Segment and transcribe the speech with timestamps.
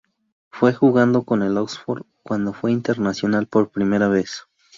[0.49, 4.45] Fue jugando en el Oxford cuando fue internacional por primera vez.